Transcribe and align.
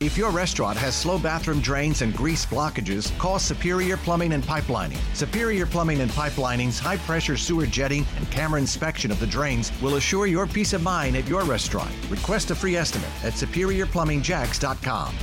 If 0.00 0.16
your 0.16 0.30
restaurant 0.30 0.78
has 0.78 0.96
slow 0.96 1.18
bathroom 1.18 1.60
drains 1.60 2.00
and 2.00 2.16
grease 2.16 2.46
blockages, 2.46 3.16
call 3.18 3.38
Superior 3.38 3.98
Plumbing 3.98 4.32
and 4.32 4.42
Pipelining. 4.42 4.96
Superior 5.14 5.66
Plumbing 5.66 6.00
and 6.00 6.10
Pipelining's 6.12 6.78
high 6.78 6.96
pressure 6.96 7.36
sewer 7.36 7.66
jetting 7.66 8.06
and 8.16 8.30
camera 8.30 8.58
inspection 8.58 9.10
of 9.10 9.20
the 9.20 9.26
drains 9.26 9.70
will 9.82 9.96
assure 9.96 10.26
your 10.26 10.46
peace 10.46 10.72
of 10.72 10.82
mind 10.82 11.16
at 11.16 11.28
your 11.28 11.44
restaurant. 11.44 11.90
Request 12.08 12.50
a 12.50 12.54
free 12.54 12.76
estimate 12.76 13.10
at 13.22 13.34
superiorplumbingjacks.com. 13.34 15.14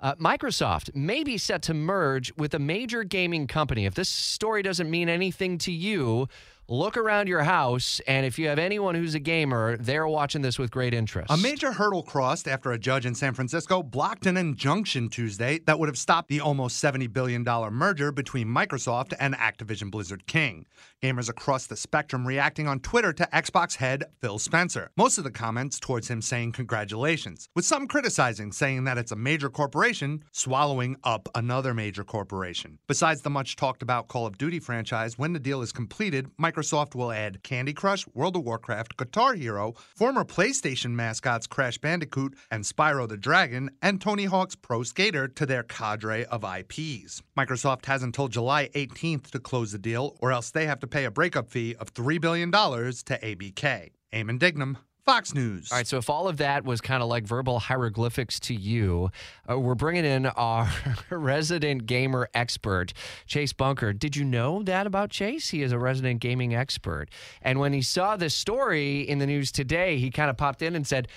Uh, 0.00 0.14
Microsoft 0.14 0.94
may 0.94 1.22
be 1.22 1.36
set 1.36 1.60
to 1.60 1.74
merge 1.74 2.32
with 2.38 2.54
a 2.54 2.58
major 2.58 3.04
gaming 3.04 3.46
company. 3.46 3.84
If 3.84 3.94
this 3.94 4.08
story 4.08 4.62
doesn't 4.62 4.90
mean 4.90 5.10
anything 5.10 5.58
to 5.58 5.72
you, 5.72 6.28
look 6.68 6.96
around 6.96 7.28
your 7.28 7.42
house, 7.42 8.00
and 8.06 8.24
if 8.24 8.38
you 8.38 8.48
have 8.48 8.58
anyone 8.58 8.94
who's 8.94 9.14
a 9.14 9.18
gamer, 9.18 9.76
they're 9.76 10.06
watching 10.08 10.42
this 10.42 10.58
with 10.58 10.70
great 10.70 10.94
interest. 10.94 11.30
A 11.30 11.36
major 11.36 11.72
hurdle 11.72 12.02
crossed 12.02 12.48
after 12.48 12.72
a 12.72 12.78
judge 12.78 13.06
in 13.06 13.14
San 13.14 13.34
Francisco 13.34 13.82
blocked 13.82 14.26
an 14.26 14.36
injunction 14.36 15.08
Tuesday 15.08 15.60
that 15.66 15.78
would 15.78 15.88
have 15.88 15.98
stopped 15.98 16.28
the 16.28 16.40
almost 16.40 16.82
$70 16.82 17.12
billion 17.12 17.42
merger 17.42 18.12
between 18.12 18.48
Microsoft 18.48 19.12
and 19.20 19.34
Activision 19.34 19.90
Blizzard 19.90 20.26
King. 20.26 20.66
Gamers 21.02 21.28
across 21.28 21.66
the 21.66 21.76
spectrum 21.76 22.26
reacting 22.26 22.66
on 22.66 22.80
Twitter 22.80 23.12
to 23.12 23.28
Xbox 23.32 23.76
head 23.76 24.04
Phil 24.20 24.38
Spencer. 24.38 24.90
Most 24.96 25.18
of 25.18 25.24
the 25.24 25.30
comments 25.30 25.78
towards 25.78 26.08
him 26.08 26.22
saying 26.22 26.52
congratulations, 26.52 27.48
with 27.54 27.66
some 27.66 27.86
criticizing, 27.86 28.52
saying 28.52 28.84
that 28.84 28.96
it's 28.96 29.12
a 29.12 29.16
major 29.16 29.50
corporation 29.50 30.24
swallowing 30.32 30.96
up 31.04 31.28
another 31.34 31.74
major 31.74 32.04
corporation. 32.04 32.78
Besides 32.86 33.20
the 33.20 33.30
much 33.30 33.56
talked 33.56 33.82
about 33.82 34.08
Call 34.08 34.26
of 34.26 34.38
Duty 34.38 34.60
franchise, 34.60 35.18
when 35.18 35.34
the 35.34 35.38
deal 35.38 35.60
is 35.60 35.72
completed, 35.72 36.30
Microsoft 36.40 36.53
will 36.94 37.10
add 37.10 37.42
Candy 37.42 37.72
Crush, 37.72 38.06
World 38.14 38.36
of 38.36 38.44
Warcraft, 38.44 38.96
Guitar 38.96 39.34
Hero, 39.34 39.74
former 39.94 40.24
PlayStation 40.24 40.90
mascots 40.90 41.46
Crash 41.46 41.78
Bandicoot 41.78 42.34
and 42.50 42.64
Spyro 42.64 43.08
the 43.08 43.16
Dragon, 43.16 43.70
and 43.82 44.00
Tony 44.00 44.24
Hawk's 44.24 44.54
Pro 44.54 44.82
Skater 44.82 45.28
to 45.28 45.46
their 45.46 45.62
cadre 45.62 46.24
of 46.26 46.44
IPs. 46.44 47.22
Microsoft 47.36 47.86
has 47.86 48.02
until 48.02 48.28
July 48.28 48.68
18th 48.74 49.30
to 49.30 49.38
close 49.38 49.72
the 49.72 49.78
deal, 49.78 50.16
or 50.20 50.32
else 50.32 50.50
they 50.50 50.66
have 50.66 50.80
to 50.80 50.86
pay 50.86 51.04
a 51.04 51.10
breakup 51.10 51.48
fee 51.50 51.74
of 51.76 51.92
$3 51.94 52.20
billion 52.20 52.50
to 52.50 52.58
ABK. 52.58 53.90
Eamon 54.12 54.38
Dignam, 54.38 54.76
Fox 55.04 55.34
News. 55.34 55.70
All 55.70 55.76
right, 55.76 55.86
so 55.86 55.98
if 55.98 56.08
all 56.08 56.28
of 56.28 56.38
that 56.38 56.64
was 56.64 56.80
kind 56.80 57.02
of 57.02 57.10
like 57.10 57.24
verbal 57.24 57.58
hieroglyphics 57.58 58.40
to 58.40 58.54
you, 58.54 59.10
uh, 59.50 59.58
we're 59.58 59.74
bringing 59.74 60.06
in 60.06 60.24
our 60.26 60.70
resident 61.10 61.84
gamer 61.84 62.28
expert, 62.32 62.94
Chase 63.26 63.52
Bunker. 63.52 63.92
Did 63.92 64.16
you 64.16 64.24
know 64.24 64.62
that 64.62 64.86
about 64.86 65.10
Chase? 65.10 65.50
He 65.50 65.62
is 65.62 65.72
a 65.72 65.78
resident 65.78 66.20
gaming 66.20 66.54
expert. 66.54 67.10
And 67.42 67.60
when 67.60 67.74
he 67.74 67.82
saw 67.82 68.16
this 68.16 68.34
story 68.34 69.02
in 69.02 69.18
the 69.18 69.26
news 69.26 69.52
today, 69.52 69.98
he 69.98 70.10
kind 70.10 70.30
of 70.30 70.38
popped 70.38 70.62
in 70.62 70.74
and 70.74 70.86
said, 70.86 71.08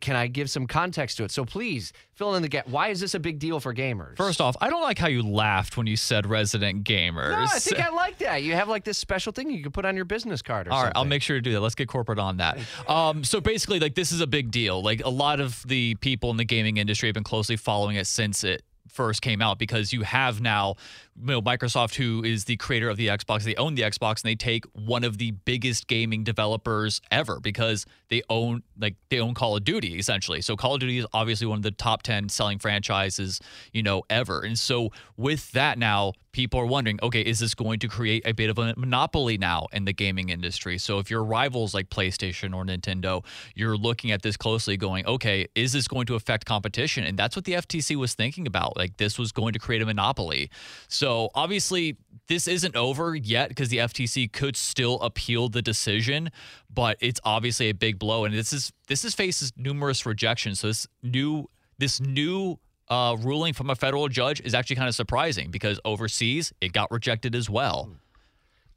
can 0.00 0.16
I 0.16 0.26
give 0.26 0.50
some 0.50 0.66
context 0.66 1.16
to 1.16 1.24
it? 1.24 1.30
So 1.30 1.44
please 1.44 1.92
fill 2.14 2.34
in 2.34 2.42
the 2.42 2.48
gap. 2.48 2.68
Why 2.68 2.88
is 2.88 3.00
this 3.00 3.14
a 3.14 3.18
big 3.20 3.38
deal 3.38 3.58
for 3.58 3.74
gamers? 3.74 4.16
First 4.16 4.40
off, 4.40 4.56
I 4.60 4.68
don't 4.70 4.82
like 4.82 4.98
how 4.98 5.08
you 5.08 5.22
laughed 5.22 5.76
when 5.76 5.86
you 5.86 5.96
said 5.96 6.26
resident 6.26 6.84
gamers. 6.84 7.30
No, 7.30 7.42
I 7.44 7.58
think 7.58 7.80
I 7.80 7.88
like 7.94 8.18
that. 8.18 8.42
You 8.42 8.54
have 8.54 8.68
like 8.68 8.84
this 8.84 8.98
special 8.98 9.32
thing 9.32 9.50
you 9.50 9.62
can 9.62 9.72
put 9.72 9.84
on 9.84 9.96
your 9.96 10.04
business 10.04 10.42
card 10.42 10.68
or 10.68 10.72
All 10.72 10.78
something. 10.78 10.86
right, 10.88 10.96
I'll 10.96 11.04
make 11.04 11.22
sure 11.22 11.36
to 11.36 11.40
do 11.40 11.52
that. 11.52 11.60
Let's 11.60 11.74
get 11.74 11.88
corporate 11.88 12.18
on 12.18 12.36
that. 12.36 12.58
Um, 12.88 13.24
so 13.24 13.40
basically, 13.40 13.80
like 13.80 13.94
this 13.94 14.12
is 14.12 14.20
a 14.20 14.26
big 14.26 14.50
deal. 14.50 14.82
Like 14.82 15.04
a 15.04 15.10
lot 15.10 15.40
of 15.40 15.62
the 15.66 15.94
people 15.96 16.30
in 16.30 16.36
the 16.36 16.44
gaming 16.44 16.76
industry 16.76 17.08
have 17.08 17.14
been 17.14 17.24
closely 17.24 17.56
following 17.56 17.96
it 17.96 18.06
since 18.06 18.44
it 18.44 18.62
first 18.92 19.22
came 19.22 19.42
out 19.42 19.58
because 19.58 19.92
you 19.92 20.02
have 20.02 20.40
now 20.40 20.76
you 21.20 21.26
know, 21.26 21.42
Microsoft, 21.42 21.94
who 21.94 22.24
is 22.24 22.44
the 22.44 22.56
creator 22.56 22.88
of 22.88 22.96
the 22.96 23.08
Xbox, 23.08 23.42
they 23.42 23.54
own 23.56 23.74
the 23.74 23.82
Xbox 23.82 24.22
and 24.22 24.30
they 24.30 24.34
take 24.34 24.64
one 24.72 25.04
of 25.04 25.18
the 25.18 25.32
biggest 25.32 25.86
gaming 25.86 26.24
developers 26.24 27.00
ever 27.10 27.40
because 27.40 27.84
they 28.08 28.22
own 28.30 28.62
like 28.78 28.96
they 29.10 29.20
own 29.20 29.34
Call 29.34 29.56
of 29.56 29.64
Duty 29.64 29.98
essentially. 29.98 30.40
So 30.40 30.56
Call 30.56 30.74
of 30.74 30.80
Duty 30.80 30.98
is 30.98 31.06
obviously 31.12 31.46
one 31.46 31.58
of 31.58 31.62
the 31.62 31.70
top 31.70 32.02
ten 32.02 32.28
selling 32.28 32.58
franchises 32.58 33.40
you 33.72 33.82
know 33.82 34.02
ever. 34.08 34.40
And 34.40 34.58
so 34.58 34.90
with 35.16 35.52
that 35.52 35.78
now, 35.78 36.12
people 36.32 36.58
are 36.58 36.66
wondering, 36.66 36.98
okay, 37.02 37.20
is 37.20 37.38
this 37.38 37.54
going 37.54 37.78
to 37.80 37.88
create 37.88 38.26
a 38.26 38.32
bit 38.32 38.50
of 38.50 38.58
a 38.58 38.74
monopoly 38.76 39.38
now 39.38 39.66
in 39.72 39.84
the 39.84 39.92
gaming 39.92 40.30
industry? 40.30 40.78
So 40.78 40.98
if 40.98 41.10
your 41.10 41.22
rivals 41.22 41.74
like 41.74 41.90
PlayStation 41.90 42.54
or 42.54 42.64
Nintendo, 42.64 43.24
you're 43.54 43.76
looking 43.76 44.10
at 44.10 44.22
this 44.22 44.36
closely, 44.36 44.76
going, 44.76 45.06
okay, 45.06 45.46
is 45.54 45.72
this 45.72 45.86
going 45.86 46.06
to 46.06 46.14
affect 46.14 46.46
competition? 46.46 47.04
And 47.04 47.18
that's 47.18 47.36
what 47.36 47.44
the 47.44 47.52
FTC 47.52 47.96
was 47.96 48.14
thinking 48.14 48.46
about. 48.46 48.76
Like 48.76 48.96
this 48.96 49.18
was 49.18 49.32
going 49.32 49.52
to 49.52 49.58
create 49.58 49.82
a 49.82 49.86
monopoly. 49.86 50.50
So 50.88 51.30
obviously, 51.34 51.96
this 52.28 52.48
isn't 52.48 52.76
over 52.76 53.14
yet 53.14 53.48
because 53.48 53.68
the 53.68 53.78
FTC 53.78 54.32
could 54.32 54.56
still 54.56 55.00
appeal 55.00 55.48
the 55.48 55.62
decision, 55.62 56.30
but 56.72 56.96
it's 57.00 57.20
obviously 57.24 57.68
a 57.68 57.74
big 57.74 57.98
blow, 57.98 58.24
and 58.24 58.34
this 58.34 58.52
is 58.52 58.72
this 58.88 59.04
is 59.04 59.14
faces 59.14 59.52
numerous 59.56 60.06
rejections. 60.06 60.60
So 60.60 60.68
this 60.68 60.86
new 61.02 61.48
this 61.78 62.00
new 62.00 62.58
uh, 62.88 63.16
ruling 63.20 63.54
from 63.54 63.70
a 63.70 63.74
federal 63.74 64.08
judge 64.08 64.40
is 64.40 64.54
actually 64.54 64.76
kind 64.76 64.88
of 64.88 64.94
surprising 64.94 65.50
because 65.50 65.80
overseas 65.84 66.52
it 66.60 66.72
got 66.72 66.90
rejected 66.90 67.34
as 67.34 67.48
well. 67.48 67.90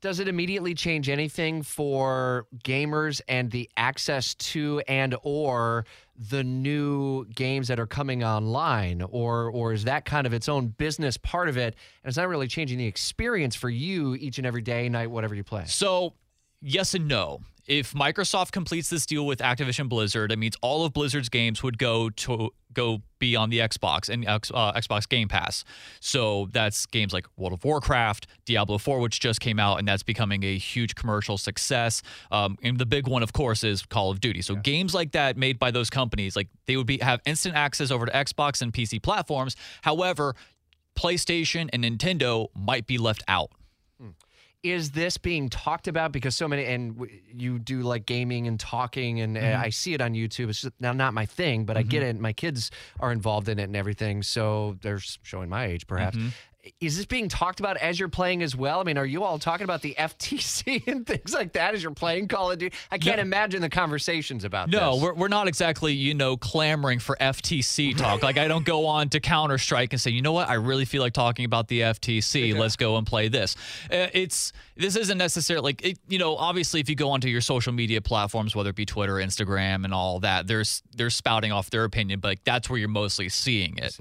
Does 0.02 0.20
it 0.20 0.28
immediately 0.28 0.76
change 0.76 1.10
anything 1.10 1.64
for 1.64 2.46
gamers 2.64 3.22
and 3.28 3.50
the 3.50 3.70
access 3.76 4.36
to 4.36 4.82
and 4.88 5.16
or 5.24 5.86
the 6.30 6.44
new 6.44 7.26
games 7.26 7.70
that 7.70 7.80
are 7.80 7.88
coming 7.88 8.24
online 8.24 9.02
or 9.02 9.50
or 9.50 9.74
is 9.74 9.86
that 9.86 10.06
kind 10.06 10.28
of 10.28 10.34
its 10.34 10.48
own 10.48 10.68
business 10.68 11.18
part 11.18 11.50
of 11.50 11.58
it 11.58 11.76
and 12.04 12.10
it's 12.10 12.18
not 12.18 12.28
really 12.28 12.48
changing 12.48 12.78
the 12.78 12.86
experience 12.86 13.56
for 13.56 13.70
you 13.70 14.14
each 14.16 14.38
and 14.38 14.46
every 14.46 14.62
day 14.62 14.88
night 14.90 15.10
whatever 15.10 15.34
you 15.34 15.44
play? 15.44 15.64
So, 15.66 16.14
yes 16.62 16.94
and 16.94 17.08
no. 17.08 17.42
If 17.68 17.94
Microsoft 17.94 18.52
completes 18.52 18.90
this 18.90 19.06
deal 19.06 19.26
with 19.26 19.40
Activision 19.40 19.90
Blizzard, 19.90 20.32
it 20.32 20.38
means 20.38 20.56
all 20.62 20.86
of 20.86 20.94
Blizzard's 20.94 21.30
games 21.30 21.64
would 21.64 21.80
go 21.80 22.10
to 22.12 22.52
go 22.74 23.02
be 23.18 23.36
on 23.36 23.50
the 23.50 23.60
Xbox 23.60 24.10
and 24.10 24.28
uh, 24.28 24.38
Xbox 24.74 25.10
Game 25.10 25.28
Pass. 25.28 25.64
So 26.00 26.48
that's 26.52 26.86
games 26.86 27.14
like 27.14 27.26
World 27.38 27.54
of 27.54 27.64
Warcraft, 27.64 28.28
Diablo 28.46 28.78
4, 28.78 29.00
which 29.00 29.20
just 29.20 29.40
came 29.40 29.60
out, 29.60 29.80
and 29.80 29.88
that's 29.88 30.04
becoming 30.04 30.44
a 30.44 30.58
huge 30.58 30.94
commercial 30.94 31.38
success. 31.38 32.04
Um, 32.32 32.58
and 32.62 32.78
the 32.78 32.86
big 32.86 33.08
one, 33.08 33.24
of 33.24 33.34
course, 33.34 33.64
is 33.64 33.84
Call 33.84 34.12
of 34.12 34.20
Duty. 34.20 34.42
So 34.44 34.54
yeah. 34.54 34.60
games 34.60 34.94
like 34.94 35.14
that 35.14 35.38
made 35.38 35.58
by 35.58 35.72
those 35.72 35.90
companies, 35.90 36.36
like 36.36 36.50
they 36.68 36.78
would 36.78 36.88
be 36.88 37.00
have 37.00 37.22
instant 37.26 37.56
access 37.56 37.90
over 37.90 38.06
to 38.06 38.12
Xbox 38.12 38.62
and 38.62 38.72
PC 38.72 39.02
platforms. 39.02 39.56
However, 39.82 40.36
PlayStation 40.96 41.70
and 41.74 41.84
Nintendo 41.84 42.50
might 42.54 42.86
be 42.86 42.98
left 42.98 43.24
out 43.28 43.52
is 44.66 44.92
this 44.92 45.18
being 45.18 45.48
talked 45.50 45.88
about 45.88 46.12
because 46.12 46.36
so 46.36 46.48
many 46.48 46.66
and 46.66 47.08
you 47.32 47.60
do 47.60 47.82
like 47.82 48.06
gaming 48.06 48.48
and 48.48 48.60
talking 48.60 49.22
and 49.22 49.38
mm-hmm. 49.38 49.62
I 49.62 49.70
see 49.70 49.94
it 49.94 50.02
on 50.02 50.14
YouTube. 50.14 50.50
It's 50.50 50.62
just, 50.62 50.74
now 50.80 50.92
not 50.92 51.14
my 51.14 51.26
thing, 51.26 51.66
but 51.66 51.78
mm-hmm. 51.78 51.80
I 51.82 51.84
get 51.84 52.02
mm-hmm. 52.02 52.18
it. 52.18 52.20
My 52.20 52.34
kids 52.34 52.72
are 53.00 53.12
involved 53.12 53.48
in 53.48 53.60
it 53.60 53.64
and 53.64 53.76
everything, 53.76 54.24
so 54.24 54.78
they're 54.82 55.00
showing 55.00 55.50
my 55.50 55.66
age 55.66 55.86
perhaps. 55.86 56.18
Is 56.80 56.98
this 56.98 57.06
being 57.06 57.30
talked 57.30 57.60
about 57.60 57.78
as 57.78 58.00
you're 58.00 58.10
playing 58.10 58.42
as 58.42 58.56
well? 58.56 58.80
I 58.80 58.84
mean, 58.84 58.98
are 58.98 59.06
you 59.06 59.24
all 59.24 59.40
talking 59.40 59.64
about 59.64 59.82
the 59.82 59.96
FTC 59.98 60.88
and 60.92 61.06
things 61.06 61.34
like 61.34 61.54
that 61.54 61.74
as 61.74 61.84
you're 61.84 61.94
playing 61.94 62.28
Call 62.28 62.52
of 62.52 62.58
Duty? 62.58 62.76
I 62.92 62.98
can't 62.98 63.18
no. 63.18 63.24
imagine 63.24 63.62
the 63.62 63.70
conversations 63.70 64.44
about 64.44 64.70
no, 64.70 64.94
this. 64.94 65.04
we're, 65.04 65.14
we're 65.14 65.28
not 65.28 65.48
exactly, 65.48 65.94
you 65.94 66.14
know, 66.14 66.38
clamoring 66.38 67.00
for 67.00 67.16
FTC 67.20 67.96
talk. 67.98 68.24
like, 68.24 68.38
I 68.38 68.48
don't 68.48 68.66
go 68.66 68.86
on 68.86 69.10
to 69.10 69.20
Counter 69.20 69.58
Strike 69.58 69.94
and 69.94 70.02
say, 70.02 70.12
you 70.12 70.22
know 70.22 70.32
what, 70.32 70.50
I 70.50 70.56
really 70.56 70.86
feel 70.86 71.02
like 71.02 71.14
talking 71.14 71.46
about 71.46 71.68
the 71.68 71.82
FTC. 71.82 72.58
Let's 72.58 72.76
go 72.76 72.98
and 72.98 73.06
play 73.06 73.28
this. 73.28 73.56
Uh, 73.92 74.08
it's, 74.14 74.52
this 74.76 74.96
isn't 74.96 75.18
necessarily 75.18 75.64
like, 75.64 75.86
it, 75.86 76.00
you 76.08 76.18
know, 76.18 76.36
obviously, 76.36 76.80
if 76.80 76.90
you 76.90 76.96
go 76.96 77.12
onto 77.12 77.28
your 77.28 77.42
social 77.42 77.74
media 77.74 78.02
platforms, 78.02 78.56
whether 78.56 78.70
it 78.70 78.76
be 78.76 78.86
Twitter, 78.86 79.16
Instagram, 79.16 79.86
and 79.86 79.94
all 79.94 80.20
that, 80.22 80.48
there's, 80.48 80.82
they're 80.96 81.10
spouting 81.10 81.52
off 81.52 81.70
their 81.70 81.84
opinion, 81.84 82.20
but 82.20 82.30
like, 82.30 82.44
that's 82.44 82.70
where 82.70 82.80
you're 82.80 82.90
mostly 82.90 83.30
seeing 83.30 83.78
it. 83.78 84.00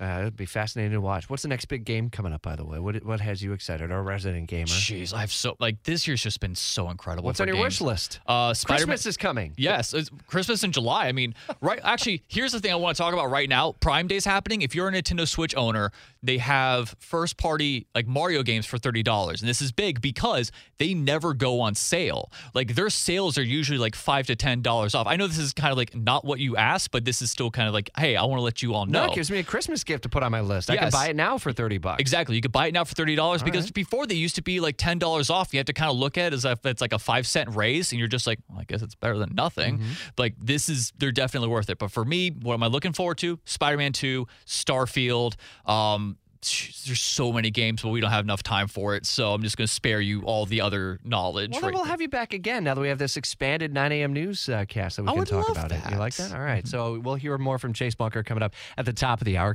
Uh, 0.00 0.20
it'd 0.20 0.36
be 0.36 0.46
fascinating 0.46 0.92
to 0.92 1.00
watch. 1.00 1.28
What's 1.28 1.42
the 1.42 1.48
next 1.48 1.66
big 1.66 1.84
game 1.84 2.08
coming 2.08 2.32
up, 2.32 2.40
by 2.40 2.56
the 2.56 2.64
way? 2.64 2.78
What 2.78 3.04
what 3.04 3.20
has 3.20 3.42
you 3.42 3.52
excited? 3.52 3.92
Our 3.92 4.02
resident 4.02 4.48
gamer. 4.48 4.66
Jeez, 4.66 5.12
I've 5.12 5.30
so 5.30 5.56
like 5.60 5.82
this 5.82 6.08
year's 6.08 6.22
just 6.22 6.40
been 6.40 6.54
so 6.54 6.88
incredible. 6.88 7.26
What's 7.26 7.40
on 7.40 7.48
your 7.48 7.56
games. 7.56 7.64
wish 7.64 7.80
list? 7.82 8.20
Uh, 8.26 8.54
Christmas 8.64 9.04
is 9.04 9.18
coming. 9.18 9.52
Yes, 9.58 9.94
Christmas 10.26 10.64
in 10.64 10.72
July. 10.72 11.08
I 11.08 11.12
mean, 11.12 11.34
right? 11.60 11.80
Actually, 11.84 12.22
here's 12.28 12.52
the 12.52 12.60
thing 12.60 12.72
I 12.72 12.76
want 12.76 12.96
to 12.96 13.02
talk 13.02 13.12
about 13.12 13.30
right 13.30 13.48
now. 13.48 13.72
Prime 13.80 14.06
Day's 14.06 14.24
happening. 14.24 14.62
If 14.62 14.74
you're 14.74 14.88
a 14.88 14.92
Nintendo 14.92 15.28
Switch 15.28 15.54
owner, 15.54 15.92
they 16.22 16.38
have 16.38 16.94
first 16.98 17.36
party 17.36 17.86
like 17.94 18.06
Mario 18.06 18.42
games 18.42 18.66
for 18.66 18.78
thirty 18.78 19.02
dollars, 19.02 19.40
and 19.40 19.48
this 19.48 19.62
is 19.62 19.72
big 19.72 20.00
because 20.00 20.52
they 20.78 20.94
never 20.94 21.34
go 21.34 21.60
on 21.60 21.74
sale. 21.74 22.30
Like 22.54 22.74
their 22.74 22.90
sales 22.90 23.38
are 23.38 23.42
usually 23.42 23.78
like 23.78 23.94
five 23.94 24.26
to 24.26 24.36
ten 24.36 24.62
dollars 24.62 24.94
off. 24.94 25.06
I 25.06 25.16
know 25.16 25.26
this 25.26 25.38
is 25.38 25.52
kind 25.52 25.72
of 25.72 25.78
like 25.78 25.94
not 25.94 26.24
what 26.24 26.40
you 26.40 26.56
asked, 26.56 26.90
but 26.90 27.04
this 27.04 27.22
is 27.22 27.30
still 27.30 27.50
kind 27.50 27.68
of 27.68 27.74
like, 27.74 27.90
hey, 27.96 28.16
I 28.16 28.24
want 28.24 28.38
to 28.38 28.44
let 28.44 28.62
you 28.62 28.74
all 28.74 28.86
know. 28.86 29.06
No, 29.06 29.12
it 29.12 29.14
gives 29.14 29.30
me 29.30 29.38
a 29.38 29.44
Christmas 29.44 29.84
gift 29.84 30.02
to 30.02 30.08
put 30.08 30.22
on 30.22 30.32
my 30.32 30.40
list. 30.40 30.70
I 30.70 30.76
can 30.76 30.90
buy 30.90 31.08
it 31.08 31.16
now 31.16 31.38
for 31.38 31.52
30 31.52 31.78
bucks. 31.78 32.00
Exactly. 32.00 32.36
You 32.36 32.42
could 32.42 32.52
buy 32.52 32.66
it 32.66 32.74
now 32.74 32.84
for 32.84 32.94
$30 32.94 33.44
because 33.44 33.66
right. 33.66 33.74
before 33.74 34.06
they 34.06 34.14
used 34.14 34.34
to 34.36 34.42
be 34.42 34.60
like 34.60 34.76
$10 34.76 35.30
off. 35.30 35.52
You 35.52 35.58
have 35.58 35.66
to 35.66 35.72
kind 35.72 35.90
of 35.90 35.96
look 35.96 36.18
at 36.18 36.32
it 36.32 36.34
as 36.34 36.44
if 36.44 36.64
it's 36.66 36.80
like 36.80 36.92
a 36.92 36.98
five 36.98 37.26
cent 37.26 37.54
raise 37.54 37.92
and 37.92 37.98
you're 37.98 38.08
just 38.08 38.26
like, 38.26 38.40
guess 38.70 38.82
it's 38.82 38.94
better 38.94 39.18
than 39.18 39.34
nothing. 39.34 39.78
Mm-hmm. 39.78 39.92
Like 40.18 40.34
this 40.40 40.68
is, 40.68 40.92
they're 40.98 41.12
definitely 41.12 41.48
worth 41.48 41.70
it. 41.70 41.78
But 41.78 41.90
for 41.90 42.04
me, 42.04 42.30
what 42.30 42.54
am 42.54 42.62
I 42.62 42.66
looking 42.66 42.92
forward 42.92 43.18
to? 43.18 43.38
Spider 43.44 43.76
Man 43.76 43.92
2, 43.92 44.26
Starfield. 44.46 45.34
Um, 45.66 46.16
there's 46.42 47.00
so 47.00 47.32
many 47.32 47.50
games, 47.50 47.82
but 47.82 47.90
we 47.90 48.00
don't 48.00 48.10
have 48.10 48.24
enough 48.24 48.42
time 48.42 48.66
for 48.66 48.94
it. 48.94 49.04
So 49.04 49.34
I'm 49.34 49.42
just 49.42 49.58
going 49.58 49.66
to 49.66 49.72
spare 49.72 50.00
you 50.00 50.22
all 50.22 50.46
the 50.46 50.62
other 50.62 50.98
knowledge. 51.04 51.50
Well, 51.50 51.60
right 51.60 51.66
then 51.66 51.74
we'll 51.74 51.82
there. 51.84 51.90
have 51.90 52.00
you 52.00 52.08
back 52.08 52.32
again 52.32 52.64
now 52.64 52.74
that 52.74 52.80
we 52.80 52.88
have 52.88 52.98
this 52.98 53.16
expanded 53.16 53.74
9 53.74 53.92
a.m. 53.92 54.12
news 54.12 54.48
uh, 54.48 54.64
cast 54.66 54.96
that 54.96 55.02
we 55.02 55.10
I 55.10 55.14
can 55.16 55.24
talk 55.26 55.48
about 55.50 55.70
it. 55.70 55.80
You 55.90 55.98
like 55.98 56.14
that. 56.14 56.30
that? 56.30 56.38
All 56.38 56.42
right. 56.42 56.66
So 56.66 56.98
we'll 57.00 57.16
hear 57.16 57.36
more 57.36 57.58
from 57.58 57.74
Chase 57.74 57.94
Bunker 57.94 58.22
coming 58.22 58.42
up 58.42 58.54
at 58.78 58.86
the 58.86 58.92
top 58.92 59.20
of 59.20 59.26
the 59.26 59.36
hour. 59.36 59.54